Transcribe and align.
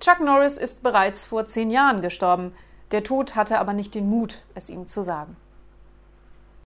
Chuck 0.00 0.20
Norris 0.20 0.58
ist 0.58 0.82
bereits 0.82 1.24
vor 1.24 1.46
zehn 1.46 1.70
Jahren 1.70 2.02
gestorben. 2.02 2.52
Der 2.90 3.02
Tod 3.02 3.34
hatte 3.34 3.58
aber 3.58 3.72
nicht 3.72 3.94
den 3.94 4.08
Mut, 4.08 4.42
es 4.54 4.68
ihm 4.68 4.86
zu 4.88 5.02
sagen. 5.02 5.36